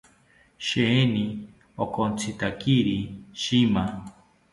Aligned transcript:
Sheeni 0.65 1.25
onkotzitakiri 1.81 2.95
shima 3.41 3.83